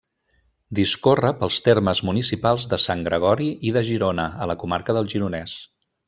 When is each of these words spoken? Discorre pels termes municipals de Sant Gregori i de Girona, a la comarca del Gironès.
Discorre 0.77 1.29
pels 1.41 1.59
termes 1.67 2.01
municipals 2.09 2.65
de 2.73 2.79
Sant 2.87 3.03
Gregori 3.11 3.49
i 3.71 3.77
de 3.79 3.83
Girona, 3.93 4.25
a 4.47 4.53
la 4.53 4.57
comarca 4.65 4.97
del 5.01 5.11
Gironès. 5.17 5.55